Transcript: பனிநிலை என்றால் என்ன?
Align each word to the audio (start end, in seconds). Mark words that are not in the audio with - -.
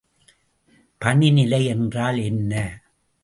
பனிநிலை 1.01 1.65
என்றால் 1.65 2.17
என்ன? 2.17 2.53